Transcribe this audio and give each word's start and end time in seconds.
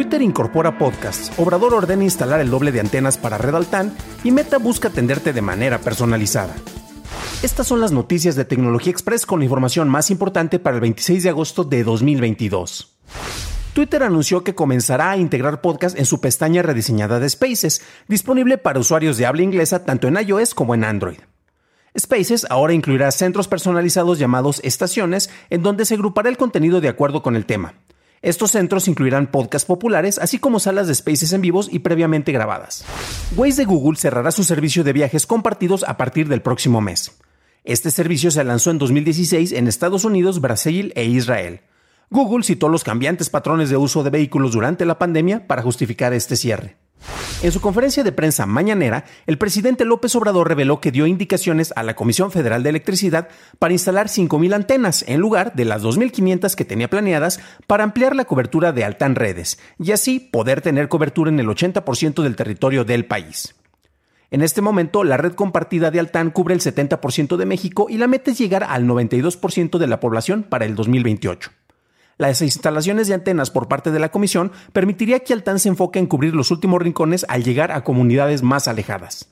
Twitter 0.00 0.22
incorpora 0.22 0.78
podcasts, 0.78 1.30
Obrador 1.36 1.74
ordena 1.74 2.04
instalar 2.04 2.40
el 2.40 2.48
doble 2.48 2.72
de 2.72 2.80
antenas 2.80 3.18
para 3.18 3.36
Red 3.36 3.54
Altan 3.54 3.92
y 4.24 4.30
Meta 4.30 4.56
busca 4.56 4.88
atenderte 4.88 5.34
de 5.34 5.42
manera 5.42 5.78
personalizada. 5.78 6.54
Estas 7.42 7.66
son 7.66 7.82
las 7.82 7.92
noticias 7.92 8.34
de 8.34 8.46
Tecnología 8.46 8.92
Express 8.92 9.26
con 9.26 9.40
la 9.40 9.44
información 9.44 9.90
más 9.90 10.10
importante 10.10 10.58
para 10.58 10.76
el 10.76 10.80
26 10.80 11.24
de 11.24 11.28
agosto 11.28 11.64
de 11.64 11.84
2022. 11.84 12.96
Twitter 13.74 14.02
anunció 14.02 14.42
que 14.42 14.54
comenzará 14.54 15.10
a 15.10 15.18
integrar 15.18 15.60
podcast 15.60 15.98
en 15.98 16.06
su 16.06 16.18
pestaña 16.18 16.62
rediseñada 16.62 17.20
de 17.20 17.28
Spaces, 17.28 17.82
disponible 18.08 18.56
para 18.56 18.80
usuarios 18.80 19.18
de 19.18 19.26
habla 19.26 19.42
inglesa 19.42 19.84
tanto 19.84 20.08
en 20.08 20.16
iOS 20.16 20.54
como 20.54 20.74
en 20.74 20.84
Android. 20.84 21.18
Spaces 21.98 22.46
ahora 22.48 22.72
incluirá 22.72 23.10
centros 23.10 23.48
personalizados 23.48 24.18
llamados 24.18 24.62
estaciones, 24.64 25.28
en 25.50 25.62
donde 25.62 25.84
se 25.84 25.92
agrupará 25.92 26.30
el 26.30 26.38
contenido 26.38 26.80
de 26.80 26.88
acuerdo 26.88 27.20
con 27.20 27.36
el 27.36 27.44
tema. 27.44 27.74
Estos 28.22 28.50
centros 28.50 28.86
incluirán 28.86 29.30
podcasts 29.30 29.66
populares, 29.66 30.18
así 30.18 30.38
como 30.38 30.60
salas 30.60 30.86
de 30.86 30.94
Spaces 30.94 31.32
en 31.32 31.40
vivos 31.40 31.68
y 31.72 31.78
previamente 31.78 32.32
grabadas. 32.32 32.84
Waze 33.34 33.62
de 33.62 33.64
Google 33.64 33.96
cerrará 33.96 34.30
su 34.30 34.44
servicio 34.44 34.84
de 34.84 34.92
viajes 34.92 35.26
compartidos 35.26 35.84
a 35.88 35.96
partir 35.96 36.28
del 36.28 36.42
próximo 36.42 36.82
mes. 36.82 37.18
Este 37.64 37.90
servicio 37.90 38.30
se 38.30 38.44
lanzó 38.44 38.72
en 38.72 38.78
2016 38.78 39.52
en 39.52 39.68
Estados 39.68 40.04
Unidos, 40.04 40.42
Brasil 40.42 40.92
e 40.96 41.06
Israel. 41.06 41.60
Google 42.10 42.44
citó 42.44 42.68
los 42.68 42.84
cambiantes 42.84 43.30
patrones 43.30 43.70
de 43.70 43.78
uso 43.78 44.02
de 44.02 44.10
vehículos 44.10 44.52
durante 44.52 44.84
la 44.84 44.98
pandemia 44.98 45.46
para 45.46 45.62
justificar 45.62 46.12
este 46.12 46.36
cierre. 46.36 46.76
En 47.42 47.52
su 47.52 47.60
conferencia 47.60 48.04
de 48.04 48.12
prensa 48.12 48.44
mañanera, 48.44 49.04
el 49.26 49.38
presidente 49.38 49.86
López 49.86 50.14
Obrador 50.14 50.46
reveló 50.46 50.80
que 50.80 50.90
dio 50.90 51.06
indicaciones 51.06 51.72
a 51.74 51.82
la 51.82 51.96
Comisión 51.96 52.30
Federal 52.30 52.62
de 52.62 52.68
Electricidad 52.68 53.28
para 53.58 53.72
instalar 53.72 54.08
5.000 54.08 54.54
antenas 54.54 55.04
en 55.08 55.20
lugar 55.20 55.54
de 55.54 55.64
las 55.64 55.82
2.500 55.82 56.54
que 56.54 56.66
tenía 56.66 56.90
planeadas 56.90 57.40
para 57.66 57.84
ampliar 57.84 58.14
la 58.14 58.26
cobertura 58.26 58.72
de 58.72 58.84
Altán 58.84 59.14
Redes 59.14 59.58
y 59.78 59.92
así 59.92 60.20
poder 60.20 60.60
tener 60.60 60.88
cobertura 60.88 61.30
en 61.30 61.40
el 61.40 61.46
80% 61.46 62.22
del 62.22 62.36
territorio 62.36 62.84
del 62.84 63.06
país. 63.06 63.54
En 64.30 64.42
este 64.42 64.60
momento, 64.60 65.02
la 65.02 65.16
red 65.16 65.32
compartida 65.32 65.90
de 65.90 65.98
Altán 65.98 66.30
cubre 66.30 66.54
el 66.54 66.60
70% 66.60 67.36
de 67.36 67.46
México 67.46 67.86
y 67.88 67.96
la 67.96 68.06
meta 68.06 68.30
es 68.30 68.38
llegar 68.38 68.64
al 68.64 68.84
92% 68.84 69.78
de 69.78 69.86
la 69.86 69.98
población 69.98 70.44
para 70.44 70.66
el 70.66 70.76
2028. 70.76 71.50
Las 72.20 72.42
instalaciones 72.42 73.08
de 73.08 73.14
antenas 73.14 73.50
por 73.50 73.66
parte 73.66 73.90
de 73.90 73.98
la 73.98 74.10
comisión 74.10 74.52
permitiría 74.74 75.20
que 75.20 75.32
Altán 75.32 75.58
se 75.58 75.70
enfoque 75.70 75.98
en 75.98 76.06
cubrir 76.06 76.34
los 76.34 76.50
últimos 76.50 76.82
rincones 76.82 77.24
al 77.30 77.42
llegar 77.42 77.72
a 77.72 77.82
comunidades 77.82 78.42
más 78.42 78.68
alejadas. 78.68 79.30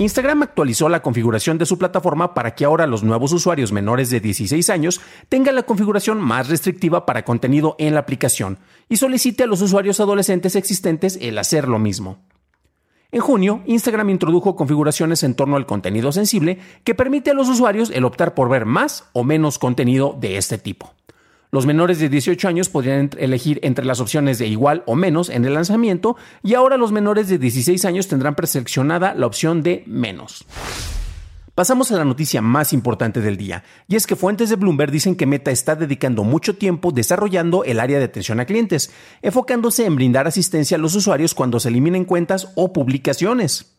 Instagram 0.00 0.42
actualizó 0.42 0.88
la 0.88 1.00
configuración 1.00 1.58
de 1.58 1.66
su 1.66 1.78
plataforma 1.78 2.34
para 2.34 2.56
que 2.56 2.64
ahora 2.64 2.88
los 2.88 3.04
nuevos 3.04 3.32
usuarios 3.32 3.70
menores 3.70 4.10
de 4.10 4.18
16 4.18 4.68
años 4.68 5.00
tengan 5.28 5.54
la 5.54 5.62
configuración 5.62 6.20
más 6.20 6.48
restrictiva 6.48 7.06
para 7.06 7.24
contenido 7.24 7.76
en 7.78 7.94
la 7.94 8.00
aplicación 8.00 8.58
y 8.88 8.96
solicite 8.96 9.44
a 9.44 9.46
los 9.46 9.62
usuarios 9.62 10.00
adolescentes 10.00 10.56
existentes 10.56 11.20
el 11.22 11.38
hacer 11.38 11.68
lo 11.68 11.78
mismo. 11.78 12.18
En 13.12 13.20
junio, 13.20 13.62
Instagram 13.64 14.10
introdujo 14.10 14.56
configuraciones 14.56 15.22
en 15.22 15.36
torno 15.36 15.54
al 15.54 15.66
contenido 15.66 16.10
sensible 16.10 16.58
que 16.82 16.96
permite 16.96 17.30
a 17.30 17.34
los 17.34 17.48
usuarios 17.48 17.90
el 17.90 18.04
optar 18.04 18.34
por 18.34 18.48
ver 18.48 18.66
más 18.66 19.04
o 19.12 19.22
menos 19.22 19.60
contenido 19.60 20.16
de 20.18 20.36
este 20.36 20.58
tipo. 20.58 20.96
Los 21.50 21.64
menores 21.64 21.98
de 21.98 22.10
18 22.10 22.46
años 22.46 22.68
podrían 22.68 23.10
elegir 23.16 23.58
entre 23.62 23.86
las 23.86 24.00
opciones 24.00 24.38
de 24.38 24.46
igual 24.46 24.82
o 24.86 24.94
menos 24.94 25.30
en 25.30 25.46
el 25.46 25.54
lanzamiento 25.54 26.16
y 26.42 26.54
ahora 26.54 26.76
los 26.76 26.92
menores 26.92 27.28
de 27.28 27.38
16 27.38 27.84
años 27.86 28.06
tendrán 28.06 28.34
preseleccionada 28.34 29.14
la 29.14 29.26
opción 29.26 29.62
de 29.62 29.82
menos. 29.86 30.44
Pasamos 31.54 31.90
a 31.90 31.96
la 31.96 32.04
noticia 32.04 32.40
más 32.40 32.72
importante 32.72 33.20
del 33.20 33.36
día, 33.36 33.64
y 33.88 33.96
es 33.96 34.06
que 34.06 34.14
fuentes 34.14 34.48
de 34.48 34.54
Bloomberg 34.54 34.92
dicen 34.92 35.16
que 35.16 35.26
Meta 35.26 35.50
está 35.50 35.74
dedicando 35.74 36.22
mucho 36.22 36.54
tiempo 36.54 36.92
desarrollando 36.92 37.64
el 37.64 37.80
área 37.80 37.98
de 37.98 38.04
atención 38.04 38.38
a 38.38 38.44
clientes, 38.44 38.92
enfocándose 39.22 39.84
en 39.84 39.96
brindar 39.96 40.28
asistencia 40.28 40.76
a 40.76 40.78
los 40.78 40.94
usuarios 40.94 41.34
cuando 41.34 41.58
se 41.58 41.70
eliminen 41.70 42.04
cuentas 42.04 42.52
o 42.54 42.72
publicaciones. 42.72 43.77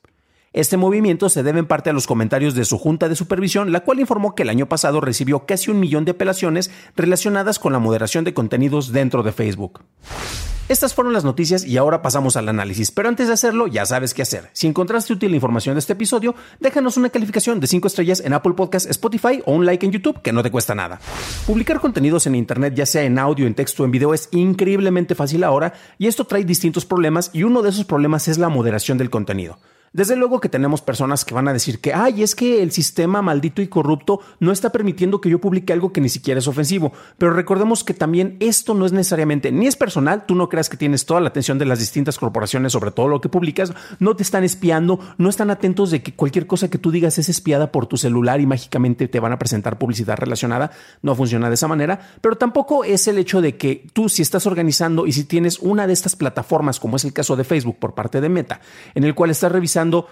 Este 0.52 0.78
movimiento 0.78 1.30
se 1.30 1.44
debe 1.44 1.60
en 1.60 1.68
parte 1.68 1.92
a 1.92 1.94
los 1.94 2.08
comentarios 2.08 2.56
de 2.56 2.66
su 2.66 2.80
junta 2.80 3.08
de 3.08 3.16
supervisión, 3.16 3.72
la 3.72 3.82
cual 3.82 4.00
informó 4.00 4.34
que 4.34 4.42
el 4.42 4.50
año 4.50 4.68
pasado 4.68 5.00
recibió 5.00 5.46
casi 5.46 5.70
un 5.70 5.80
millón 5.80 6.06
de 6.06 6.12
apelaciones 6.12 6.72
relacionadas 6.96 7.60
con 7.60 7.72
la 7.72 7.80
moderación 7.80 8.24
de 8.24 8.34
contenidos 8.34 8.92
dentro 8.92 9.22
de 9.22 9.32
Facebook. 9.32 9.82
Estas 10.68 10.94
fueron 10.94 11.14
las 11.14 11.24
noticias 11.24 11.66
y 11.66 11.78
ahora 11.78 12.02
pasamos 12.02 12.36
al 12.36 12.50
análisis, 12.50 12.92
pero 12.92 13.10
antes 13.10 13.28
de 13.28 13.34
hacerlo 13.34 13.68
ya 13.68 13.86
sabes 13.86 14.14
qué 14.14 14.22
hacer. 14.22 14.50
Si 14.54 14.68
encontraste 14.68 15.14
útil 15.14 15.32
la 15.32 15.38
información 15.38 15.76
de 15.76 15.80
este 15.80 15.94
episodio, 15.94 16.36
déjanos 16.60 16.98
una 16.98 17.10
calificación 17.10 17.60
de 17.60 17.66
5 17.66 17.88
estrellas 17.88 18.20
en 18.20 18.34
Apple 18.34 18.54
Podcasts, 18.54 18.90
Spotify 18.90 19.42
o 19.46 19.54
un 19.54 19.66
like 19.66 19.84
en 19.86 19.92
YouTube 19.92 20.22
que 20.22 20.32
no 20.32 20.44
te 20.44 20.52
cuesta 20.52 20.76
nada. 20.76 21.00
Publicar 21.48 21.80
contenidos 21.80 22.28
en 22.28 22.36
Internet, 22.36 22.76
ya 22.76 22.86
sea 22.86 23.04
en 23.04 23.18
audio, 23.18 23.48
en 23.48 23.56
texto 23.56 23.82
o 23.82 23.86
en 23.86 23.92
video, 23.92 24.14
es 24.14 24.30
increíblemente 24.32 25.16
fácil 25.16 25.44
ahora 25.44 25.74
y 25.98 26.06
esto 26.06 26.26
trae 26.26 26.44
distintos 26.44 26.86
problemas 26.86 27.32
y 27.34 27.44
uno 27.44 27.64
de 27.64 27.70
esos 27.70 27.86
problemas 27.86 28.28
es 28.28 28.38
la 28.38 28.50
moderación 28.50 29.00
del 29.00 29.10
contenido. 29.10 29.60
Desde 29.92 30.16
luego 30.16 30.40
que 30.40 30.50
tenemos 30.50 30.82
personas 30.82 31.26
que 31.26 31.34
van 31.34 31.48
a 31.48 31.54
decir 31.54 31.80
que, 31.80 31.94
ay, 31.94 32.22
es 32.22 32.36
que 32.36 32.62
el 32.62 32.72
sistema 32.72 33.22
maldito 33.22 33.62
y 33.62 33.68
corrupto 33.68 34.22
no 34.40 34.52
está 34.52 34.72
permitiendo 34.72 35.20
que 35.20 35.30
yo 35.30 35.40
publique 35.40 35.74
algo 35.74 35.92
que 35.92 36.02
ni 36.02 36.10
siquiera 36.10 36.40
es 36.40 36.48
ofensivo. 36.48 36.92
Pero 37.18 37.34
recordemos 37.34 37.84
que 37.84 37.96
también 37.96 38.38
esto 38.40 38.76
no 38.76 38.86
es 38.86 38.92
necesariamente 38.92 39.52
ni 39.52 39.66
es 39.66 39.76
personal, 39.76 40.26
tú 40.28 40.36
no 40.36 40.48
creas 40.48 40.70
que 40.70 40.78
tienes 40.78 41.06
toda 41.06 41.22
la 41.22 41.30
atención 41.30 41.58
de 41.58 41.66
las 41.66 41.80
distintas 41.80 42.20
corporaciones 42.20 42.72
sobre 42.72 42.92
todo 42.92 43.08
lo 43.08 43.20
que 43.20 43.30
publicas, 43.30 43.74
no 44.00 44.16
te 44.16 44.24
están 44.24 44.44
espiando, 44.44 45.00
no 45.18 45.30
están 45.30 45.50
atentos 45.50 45.90
de 45.90 46.04
que 46.04 46.14
cualquier 46.14 46.46
cosa 46.46 46.70
que 46.70 46.78
tú 46.78 46.92
digas 46.92 47.18
es 47.18 47.30
espiada 47.30 47.72
por 47.72 47.88
tu 47.88 47.98
celular 47.98 48.40
y 48.42 48.46
mágicamente 48.46 49.08
te 49.08 49.20
van 49.20 49.32
a 49.32 49.40
presentar 49.40 49.80
publicidad 49.80 50.18
relacionada, 50.18 50.72
no 51.02 51.16
funciona 51.16 51.50
de 51.50 51.56
esa 51.56 51.68
manera, 51.68 52.00
pero 52.22 52.38
tampoco 52.38 52.84
es 52.84 53.08
el 53.08 53.18
hecho 53.18 53.42
de 53.42 53.58
que 53.58 53.88
tú 53.94 54.08
si 54.08 54.22
estás 54.22 54.46
organizando 54.46 55.08
y 55.08 55.14
si 55.14 55.24
tienes 55.24 55.60
una 55.60 55.88
de 55.88 55.94
estas 55.94 56.16
plataformas, 56.16 56.80
como 56.80 56.98
es 56.98 57.06
el 57.06 57.14
caso 57.14 57.36
de 57.36 57.44
Facebook 57.44 57.78
por 57.80 57.96
parte 57.96 58.22
de 58.22 58.30
Meta, 58.30 58.62
en 58.94 59.04
el 59.04 59.16
cual 59.16 59.32
estás 59.32 59.52
revisando 59.52 59.79
utilizando 59.80 60.08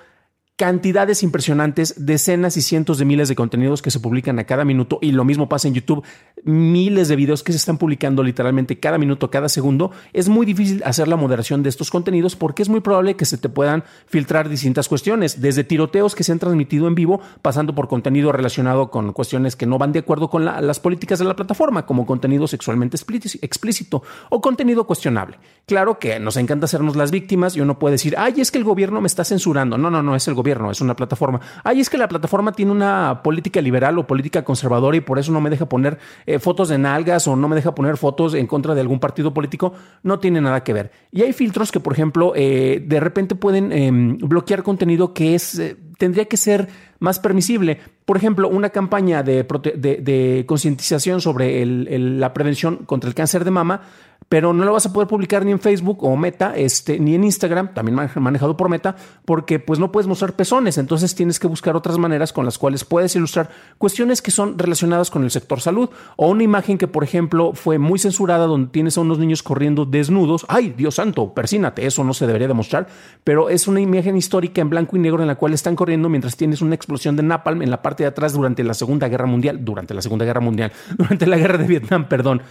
cantidades 0.57 1.21
impresionantes, 1.21 1.93
decenas 2.03 2.57
y 2.57 2.63
cientos 2.63 2.97
de 2.97 3.05
miles 3.05 3.29
de 3.29 3.35
contenidos 3.35 3.83
que 3.83 3.91
se 3.91 3.99
publican 3.99 4.39
a 4.39 4.45
cada 4.45 4.65
minuto 4.65 4.97
y 5.03 5.11
lo 5.11 5.23
mismo 5.23 5.47
pasa 5.47 5.67
en 5.67 5.75
YouTube, 5.75 6.03
miles 6.43 7.07
de 7.09 7.15
videos 7.15 7.43
que 7.43 7.51
se 7.51 7.59
están 7.59 7.77
publicando 7.77 8.23
literalmente 8.23 8.79
cada 8.79 8.97
minuto, 8.97 9.29
cada 9.29 9.49
segundo. 9.49 9.91
Es 10.13 10.29
muy 10.29 10.47
difícil 10.47 10.81
hacer 10.83 11.07
la 11.07 11.15
moderación 11.15 11.61
de 11.61 11.69
estos 11.69 11.91
contenidos 11.91 12.35
porque 12.35 12.63
es 12.63 12.69
muy 12.69 12.79
probable 12.79 13.15
que 13.15 13.25
se 13.25 13.37
te 13.37 13.49
puedan 13.49 13.83
filtrar 14.07 14.49
distintas 14.49 14.89
cuestiones, 14.89 15.41
desde 15.41 15.63
tiroteos 15.63 16.15
que 16.15 16.23
se 16.23 16.31
han 16.31 16.39
transmitido 16.39 16.87
en 16.87 16.95
vivo, 16.95 17.21
pasando 17.43 17.75
por 17.75 17.87
contenido 17.87 18.31
relacionado 18.31 18.89
con 18.89 19.13
cuestiones 19.13 19.55
que 19.55 19.67
no 19.67 19.77
van 19.77 19.91
de 19.91 19.99
acuerdo 19.99 20.31
con 20.31 20.43
las 20.43 20.79
políticas 20.79 21.19
de 21.19 21.25
la 21.25 21.35
plataforma, 21.35 21.85
como 21.85 22.07
contenido 22.07 22.47
sexualmente 22.47 22.97
explícito 22.97 24.01
o 24.31 24.41
contenido 24.41 24.87
cuestionable. 24.87 25.37
Claro 25.67 25.99
que 25.99 26.19
nos 26.19 26.35
encanta 26.35 26.65
hacernos 26.65 26.95
las 26.95 27.11
víctimas 27.11 27.55
y 27.55 27.61
uno 27.61 27.77
puede 27.77 27.93
decir, 27.93 28.15
ay, 28.17 28.41
es 28.41 28.51
que 28.51 28.57
el 28.57 28.63
gobierno 28.63 29.01
me 29.01 29.07
está 29.07 29.23
censurando. 29.23 29.77
No, 29.77 29.91
no, 29.91 30.01
no, 30.01 30.15
es 30.15 30.27
el 30.27 30.33
gobierno 30.33 30.46
es 30.51 30.81
una 30.81 30.95
plataforma. 30.95 31.41
Ay, 31.63 31.79
es 31.79 31.89
que 31.89 31.97
la 31.97 32.07
plataforma 32.07 32.51
tiene 32.51 32.71
una 32.71 33.21
política 33.23 33.61
liberal 33.61 33.97
o 33.97 34.07
política 34.07 34.43
conservadora 34.43 34.97
y 34.97 35.01
por 35.01 35.19
eso 35.19 35.31
no 35.31 35.41
me 35.41 35.49
deja 35.49 35.67
poner 35.67 35.97
eh, 36.25 36.39
fotos 36.39 36.69
de 36.69 36.77
nalgas 36.77 37.27
o 37.27 37.35
no 37.35 37.47
me 37.47 37.55
deja 37.55 37.73
poner 37.75 37.97
fotos 37.97 38.33
en 38.33 38.47
contra 38.47 38.75
de 38.75 38.81
algún 38.81 38.99
partido 38.99 39.33
político. 39.33 39.73
No 40.03 40.19
tiene 40.19 40.41
nada 40.41 40.63
que 40.63 40.73
ver. 40.73 40.91
Y 41.11 41.23
hay 41.23 41.33
filtros 41.33 41.71
que, 41.71 41.79
por 41.79 41.93
ejemplo, 41.93 42.33
eh, 42.35 42.83
de 42.85 42.99
repente 42.99 43.35
pueden 43.35 43.71
em, 43.71 44.17
bloquear 44.17 44.63
contenido 44.63 45.13
que 45.13 45.35
es, 45.35 45.59
eh, 45.59 45.77
tendría 45.97 46.25
que 46.25 46.37
ser 46.37 46.67
más 46.99 47.19
permisible. 47.19 47.79
Por 48.05 48.17
ejemplo, 48.17 48.47
una 48.47 48.69
campaña 48.69 49.23
de, 49.23 50.45
concientización 50.47 51.21
sobre 51.21 51.65
la 51.65 52.33
prevención 52.33 52.77
contra 52.85 53.09
el 53.09 53.15
cáncer 53.15 53.43
de 53.43 53.51
mama 53.51 53.81
pero 54.29 54.53
no 54.53 54.65
lo 54.65 54.73
vas 54.73 54.85
a 54.85 54.93
poder 54.93 55.07
publicar 55.07 55.45
ni 55.45 55.51
en 55.51 55.59
Facebook 55.59 56.03
o 56.03 56.15
Meta, 56.15 56.53
este, 56.55 56.99
ni 56.99 57.15
en 57.15 57.23
Instagram, 57.23 57.73
también 57.73 58.09
manejado 58.15 58.57
por 58.57 58.69
Meta, 58.69 58.95
porque 59.25 59.59
pues 59.59 59.79
no 59.79 59.91
puedes 59.91 60.07
mostrar 60.07 60.33
pezones, 60.33 60.77
entonces 60.77 61.15
tienes 61.15 61.39
que 61.39 61.47
buscar 61.47 61.75
otras 61.75 61.97
maneras 61.97 62.33
con 62.33 62.45
las 62.45 62.57
cuales 62.57 62.83
puedes 62.83 63.15
ilustrar 63.15 63.49
cuestiones 63.77 64.21
que 64.21 64.31
son 64.31 64.57
relacionadas 64.57 65.09
con 65.09 65.23
el 65.23 65.31
sector 65.31 65.61
salud. 65.61 65.89
O 66.15 66.29
una 66.29 66.43
imagen 66.43 66.77
que 66.77 66.87
por 66.87 67.03
ejemplo 67.03 67.53
fue 67.53 67.77
muy 67.77 67.99
censurada 67.99 68.47
donde 68.47 68.71
tienes 68.71 68.97
a 68.97 69.01
unos 69.01 69.19
niños 69.19 69.43
corriendo 69.43 69.85
desnudos, 69.85 70.45
ay 70.49 70.73
Dios 70.75 70.95
santo, 70.95 71.33
persínate, 71.33 71.85
eso 71.85 72.03
no 72.03 72.13
se 72.13 72.27
debería 72.27 72.47
demostrar, 72.47 72.87
pero 73.23 73.49
es 73.49 73.67
una 73.67 73.79
imagen 73.79 74.17
histórica 74.17 74.61
en 74.61 74.69
blanco 74.69 74.97
y 74.97 74.99
negro 74.99 75.21
en 75.21 75.27
la 75.27 75.35
cual 75.35 75.53
están 75.53 75.75
corriendo 75.75 76.09
mientras 76.09 76.35
tienes 76.35 76.61
una 76.61 76.75
explosión 76.75 77.15
de 77.15 77.23
napalm 77.23 77.61
en 77.61 77.69
la 77.69 77.81
parte 77.81 78.03
de 78.03 78.07
atrás 78.07 78.33
durante 78.33 78.63
la 78.63 78.73
Segunda 78.73 79.07
Guerra 79.07 79.25
Mundial, 79.25 79.63
durante 79.63 79.93
la 79.93 80.01
Segunda 80.01 80.25
Guerra 80.25 80.41
Mundial, 80.41 80.71
durante 80.97 81.25
la 81.27 81.37
Guerra 81.37 81.57
de 81.57 81.67
Vietnam, 81.67 82.07
perdón. 82.07 82.41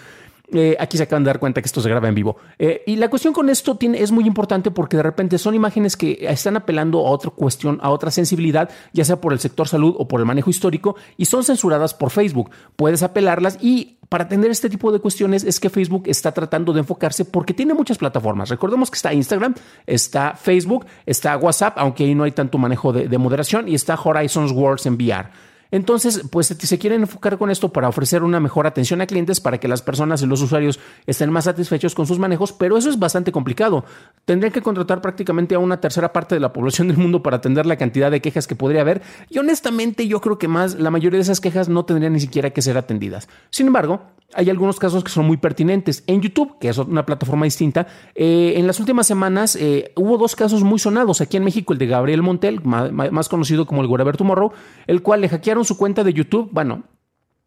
Eh, 0.52 0.76
aquí 0.78 0.96
se 0.96 1.02
acaban 1.02 1.24
de 1.24 1.28
dar 1.28 1.40
cuenta 1.40 1.60
que 1.60 1.66
esto 1.66 1.80
se 1.80 1.88
graba 1.88 2.08
en 2.08 2.14
vivo. 2.14 2.36
Eh, 2.58 2.82
y 2.86 2.96
la 2.96 3.08
cuestión 3.08 3.34
con 3.34 3.50
esto 3.50 3.76
tiene, 3.76 4.00
es 4.00 4.12
muy 4.12 4.26
importante 4.26 4.70
porque 4.70 4.96
de 4.96 5.02
repente 5.02 5.38
son 5.38 5.54
imágenes 5.54 5.96
que 5.96 6.18
están 6.20 6.56
apelando 6.56 7.06
a 7.06 7.10
otra 7.10 7.30
cuestión, 7.30 7.78
a 7.82 7.90
otra 7.90 8.10
sensibilidad, 8.10 8.70
ya 8.92 9.04
sea 9.04 9.20
por 9.20 9.32
el 9.32 9.40
sector 9.40 9.66
salud 9.66 9.94
o 9.98 10.06
por 10.06 10.20
el 10.20 10.26
manejo 10.26 10.50
histórico, 10.50 10.96
y 11.16 11.24
son 11.24 11.42
censuradas 11.42 11.94
por 11.94 12.10
Facebook. 12.10 12.50
Puedes 12.76 13.02
apelarlas 13.02 13.58
y 13.60 13.98
para 14.08 14.24
atender 14.24 14.52
este 14.52 14.70
tipo 14.70 14.92
de 14.92 15.00
cuestiones 15.00 15.42
es 15.42 15.58
que 15.58 15.68
Facebook 15.68 16.04
está 16.06 16.30
tratando 16.30 16.72
de 16.72 16.80
enfocarse 16.80 17.24
porque 17.24 17.52
tiene 17.52 17.74
muchas 17.74 17.98
plataformas. 17.98 18.48
Recordemos 18.48 18.88
que 18.88 18.96
está 18.96 19.12
Instagram, 19.12 19.54
está 19.84 20.34
Facebook, 20.34 20.86
está 21.06 21.36
WhatsApp, 21.36 21.74
aunque 21.76 22.04
ahí 22.04 22.14
no 22.14 22.22
hay 22.22 22.30
tanto 22.30 22.56
manejo 22.56 22.92
de, 22.92 23.08
de 23.08 23.18
moderación, 23.18 23.68
y 23.68 23.74
está 23.74 23.98
Horizons 24.00 24.52
Worlds 24.52 24.86
en 24.86 24.94
VR. 24.94 25.28
Entonces, 25.70 26.22
pues 26.30 26.46
se 26.46 26.78
quieren 26.78 27.02
enfocar 27.02 27.38
con 27.38 27.50
esto 27.50 27.72
para 27.72 27.88
ofrecer 27.88 28.22
una 28.22 28.40
mejor 28.40 28.66
atención 28.66 29.00
a 29.00 29.06
clientes 29.06 29.40
para 29.40 29.58
que 29.58 29.68
las 29.68 29.82
personas 29.82 30.22
y 30.22 30.26
los 30.26 30.40
usuarios 30.40 30.78
estén 31.06 31.30
más 31.30 31.44
satisfechos 31.44 31.94
con 31.94 32.06
sus 32.06 32.18
manejos, 32.18 32.52
pero 32.52 32.76
eso 32.76 32.88
es 32.88 32.98
bastante 32.98 33.32
complicado. 33.32 33.84
Tendrían 34.24 34.52
que 34.52 34.62
contratar 34.62 35.00
prácticamente 35.00 35.54
a 35.54 35.58
una 35.58 35.80
tercera 35.80 36.12
parte 36.12 36.34
de 36.34 36.40
la 36.40 36.52
población 36.52 36.88
del 36.88 36.98
mundo 36.98 37.22
para 37.22 37.38
atender 37.38 37.66
la 37.66 37.76
cantidad 37.76 38.10
de 38.10 38.20
quejas 38.20 38.46
que 38.46 38.56
podría 38.56 38.82
haber 38.82 39.02
y 39.30 39.38
honestamente 39.38 40.06
yo 40.06 40.20
creo 40.20 40.38
que 40.38 40.48
más 40.48 40.74
la 40.76 40.90
mayoría 40.90 41.18
de 41.18 41.22
esas 41.22 41.40
quejas 41.40 41.68
no 41.68 41.84
tendrían 41.84 42.12
ni 42.12 42.20
siquiera 42.20 42.50
que 42.50 42.62
ser 42.62 42.76
atendidas. 42.76 43.28
Sin 43.50 43.66
embargo, 43.66 44.00
hay 44.34 44.50
algunos 44.50 44.78
casos 44.78 45.04
que 45.04 45.10
son 45.10 45.26
muy 45.26 45.36
pertinentes. 45.36 46.02
En 46.06 46.20
YouTube, 46.20 46.58
que 46.58 46.68
es 46.68 46.78
una 46.78 47.06
plataforma 47.06 47.44
distinta, 47.44 47.86
eh, 48.14 48.54
en 48.56 48.66
las 48.66 48.80
últimas 48.80 49.06
semanas 49.06 49.56
eh, 49.56 49.92
hubo 49.94 50.18
dos 50.18 50.34
casos 50.34 50.62
muy 50.62 50.78
sonados. 50.78 51.20
Aquí 51.20 51.36
en 51.36 51.44
México, 51.44 51.72
el 51.72 51.78
de 51.78 51.86
Gabriel 51.86 52.22
Montel, 52.22 52.60
más, 52.62 53.28
conocido 53.28 53.66
como 53.66 53.82
el 53.82 53.88
Whatever 53.88 54.16
Tomorrow, 54.16 54.52
el 54.86 55.02
cual 55.02 55.20
le 55.20 55.28
hackearon 55.28 55.55
su 55.64 55.76
cuenta 55.76 56.04
de 56.04 56.12
YouTube. 56.12 56.48
Bueno, 56.52 56.84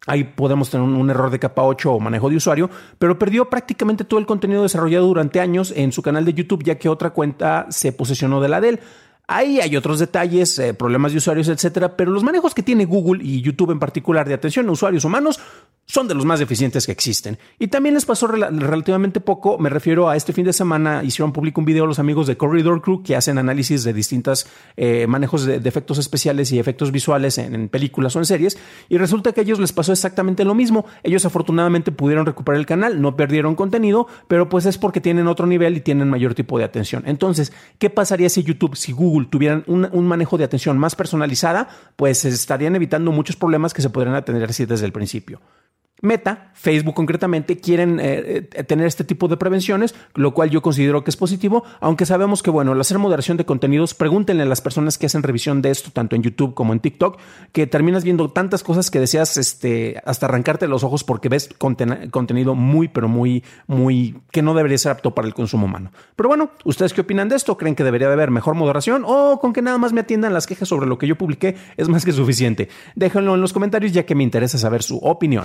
Ahí 0.06 0.24
podemos 0.24 0.70
tener 0.70 0.86
un, 0.88 1.10
error 1.10 1.30
de 1.30 1.38
capa 1.38 1.62
8 1.62 1.92
o 1.92 2.00
manejo 2.00 2.30
de 2.30 2.36
usuario, 2.36 2.70
pero 2.98 3.18
perdió 3.18 3.50
prácticamente 3.50 4.04
todo 4.04 4.18
el 4.18 4.24
contenido 4.24 4.62
desarrollado 4.62 5.06
durante 5.06 5.40
años 5.40 5.74
en 5.76 5.92
su 5.92 6.00
canal 6.00 6.24
de 6.24 6.32
YouTube, 6.32 6.64
ya 6.64 6.78
que 6.78 6.88
otra 6.88 7.10
cuenta 7.10 7.66
se 7.68 7.92
posesionó 7.92 8.40
de 8.40 8.48
la 8.48 8.62
de 8.62 8.68
él. 8.70 8.80
Ahí 9.28 9.60
hay 9.60 9.76
otros 9.76 9.98
detalles, 9.98 10.58
eh, 10.58 10.72
problemas 10.72 11.12
de 11.12 11.18
usuarios, 11.18 11.48
etcétera, 11.48 11.96
pero 11.96 12.10
los 12.10 12.24
manejos 12.24 12.54
que 12.54 12.62
tiene 12.62 12.86
Google 12.86 13.22
y 13.22 13.42
YouTube 13.42 13.72
en 13.72 13.78
particular 13.78 14.26
de 14.26 14.34
atención 14.34 14.68
a 14.68 14.72
usuarios 14.72 15.04
humanos 15.04 15.38
son 15.90 16.06
de 16.06 16.14
los 16.14 16.24
más 16.24 16.38
deficientes 16.38 16.86
que 16.86 16.92
existen. 16.92 17.36
Y 17.58 17.66
también 17.66 17.96
les 17.96 18.04
pasó 18.04 18.28
relativamente 18.28 19.20
poco, 19.20 19.58
me 19.58 19.68
refiero 19.68 20.08
a 20.08 20.14
este 20.14 20.32
fin 20.32 20.44
de 20.44 20.52
semana, 20.52 21.02
hicieron 21.02 21.32
público 21.32 21.60
un 21.60 21.64
video 21.64 21.84
los 21.84 21.98
amigos 21.98 22.28
de 22.28 22.36
Corridor 22.36 22.80
Crew 22.80 23.02
que 23.02 23.16
hacen 23.16 23.38
análisis 23.38 23.82
de 23.82 23.92
distintos 23.92 24.46
eh, 24.76 25.08
manejos 25.08 25.44
de, 25.44 25.56
efectos 25.56 25.98
especiales 25.98 26.52
y 26.52 26.60
efectos 26.60 26.92
visuales 26.92 27.38
en, 27.38 27.68
películas 27.68 28.14
o 28.14 28.20
en 28.20 28.24
series, 28.24 28.56
y 28.88 28.98
resulta 28.98 29.32
que 29.32 29.40
a 29.40 29.42
ellos 29.42 29.58
les 29.58 29.72
pasó 29.72 29.90
exactamente 29.90 30.44
lo 30.44 30.54
mismo. 30.54 30.86
Ellos 31.02 31.24
afortunadamente 31.24 31.90
pudieron 31.90 32.24
recuperar 32.24 32.60
el 32.60 32.66
canal, 32.66 33.02
no 33.02 33.16
perdieron 33.16 33.56
contenido, 33.56 34.06
pero 34.28 34.48
pues 34.48 34.66
es 34.66 34.78
porque 34.78 35.00
tienen 35.00 35.26
otro 35.26 35.46
nivel 35.46 35.76
y 35.76 35.80
tienen 35.80 36.08
mayor 36.08 36.34
tipo 36.34 36.56
de 36.56 36.64
atención. 36.64 37.02
Entonces, 37.06 37.52
¿qué 37.78 37.90
pasaría 37.90 38.28
si 38.28 38.44
YouTube, 38.44 38.76
si 38.76 38.92
Google 38.92 39.26
tuvieran 39.28 39.64
un 39.66 40.06
manejo 40.06 40.38
de 40.38 40.44
atención 40.44 40.78
más 40.78 40.94
personalizada? 40.94 41.68
Pues 41.96 42.24
estarían 42.24 42.76
evitando 42.76 43.10
muchos 43.10 43.34
problemas 43.34 43.74
que 43.74 43.82
se 43.82 43.90
podrían 43.90 44.14
atender 44.14 44.48
así 44.48 44.66
desde 44.66 44.86
el 44.86 44.92
principio. 44.92 45.40
Meta, 46.02 46.50
Facebook 46.54 46.94
concretamente, 46.94 47.58
quieren 47.58 48.00
eh, 48.00 48.48
eh, 48.52 48.64
tener 48.64 48.86
este 48.86 49.04
tipo 49.04 49.28
de 49.28 49.36
prevenciones, 49.36 49.94
lo 50.14 50.32
cual 50.32 50.48
yo 50.48 50.62
considero 50.62 51.04
que 51.04 51.10
es 51.10 51.16
positivo, 51.16 51.64
aunque 51.80 52.06
sabemos 52.06 52.42
que, 52.42 52.50
bueno, 52.50 52.72
al 52.72 52.80
hacer 52.80 52.98
moderación 52.98 53.36
de 53.36 53.44
contenidos, 53.44 53.94
pregúntenle 53.94 54.44
a 54.44 54.46
las 54.46 54.60
personas 54.60 54.96
que 54.96 55.06
hacen 55.06 55.22
revisión 55.22 55.60
de 55.60 55.70
esto, 55.70 55.90
tanto 55.90 56.16
en 56.16 56.22
YouTube 56.22 56.54
como 56.54 56.72
en 56.72 56.80
TikTok, 56.80 57.18
que 57.52 57.66
terminas 57.66 58.04
viendo 58.04 58.30
tantas 58.30 58.62
cosas 58.62 58.90
que 58.90 58.98
deseas 58.98 59.36
este, 59.36 60.00
hasta 60.06 60.26
arrancarte 60.26 60.68
los 60.68 60.84
ojos 60.84 61.04
porque 61.04 61.28
ves 61.28 61.50
contenido 61.58 62.54
muy, 62.54 62.88
pero 62.88 63.08
muy, 63.08 63.44
muy, 63.66 64.16
que 64.30 64.42
no 64.42 64.54
debería 64.54 64.78
ser 64.78 64.92
apto 64.92 65.14
para 65.14 65.28
el 65.28 65.34
consumo 65.34 65.66
humano. 65.66 65.92
Pero 66.16 66.28
bueno, 66.28 66.50
¿ustedes 66.64 66.94
qué 66.94 67.02
opinan 67.02 67.28
de 67.28 67.36
esto? 67.36 67.56
¿Creen 67.58 67.74
que 67.74 67.84
debería 67.84 68.08
de 68.08 68.14
haber 68.14 68.30
mejor 68.30 68.54
moderación 68.54 69.04
o 69.06 69.38
con 69.40 69.52
que 69.52 69.62
nada 69.62 69.78
más 69.78 69.92
me 69.92 70.00
atiendan 70.00 70.32
las 70.32 70.46
quejas 70.46 70.68
sobre 70.68 70.86
lo 70.86 70.98
que 70.98 71.06
yo 71.06 71.16
publiqué 71.16 71.56
es 71.76 71.88
más 71.88 72.04
que 72.04 72.12
suficiente? 72.12 72.68
Déjenlo 72.94 73.34
en 73.34 73.40
los 73.40 73.52
comentarios 73.52 73.92
ya 73.92 74.04
que 74.04 74.14
me 74.14 74.22
interesa 74.22 74.58
saber 74.58 74.82
su 74.82 74.98
opinión. 74.98 75.44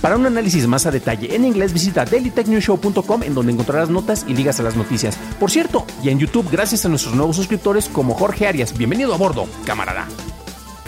Para 0.00 0.16
un 0.16 0.26
análisis 0.26 0.66
más 0.66 0.86
a 0.86 0.90
detalle 0.90 1.34
en 1.34 1.44
inglés, 1.44 1.72
visita 1.72 2.04
dailytechnewshow.com 2.04 3.22
en 3.22 3.34
donde 3.34 3.52
encontrarás 3.52 3.90
notas 3.90 4.24
y 4.28 4.34
ligas 4.34 4.60
a 4.60 4.62
las 4.62 4.76
noticias. 4.76 5.16
Por 5.40 5.50
cierto, 5.50 5.84
y 6.02 6.10
en 6.10 6.18
YouTube, 6.18 6.48
gracias 6.50 6.84
a 6.84 6.88
nuestros 6.88 7.14
nuevos 7.14 7.36
suscriptores 7.36 7.88
como 7.88 8.14
Jorge 8.14 8.46
Arias. 8.46 8.76
Bienvenido 8.76 9.14
a 9.14 9.16
bordo, 9.16 9.46
camarada. 9.64 10.06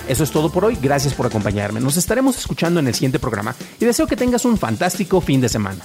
Eso 0.08 0.24
es 0.24 0.30
todo 0.30 0.50
por 0.50 0.64
hoy, 0.64 0.76
gracias 0.80 1.14
por 1.14 1.26
acompañarme. 1.26 1.80
Nos 1.80 1.96
estaremos 1.96 2.36
escuchando 2.36 2.80
en 2.80 2.88
el 2.88 2.94
siguiente 2.94 3.18
programa 3.18 3.54
y 3.78 3.84
deseo 3.84 4.06
que 4.06 4.16
tengas 4.16 4.44
un 4.44 4.58
fantástico 4.58 5.20
fin 5.20 5.40
de 5.40 5.48
semana. 5.48 5.84